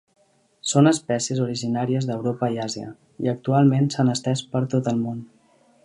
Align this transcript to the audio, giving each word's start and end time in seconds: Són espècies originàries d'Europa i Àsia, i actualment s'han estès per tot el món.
Són 0.69 0.91
espècies 0.91 1.41
originàries 1.43 2.07
d'Europa 2.11 2.51
i 2.55 2.57
Àsia, 2.65 2.89
i 3.27 3.31
actualment 3.35 3.93
s'han 3.97 4.11
estès 4.19 4.45
per 4.57 4.65
tot 4.77 4.95
el 4.95 5.03
món. 5.05 5.23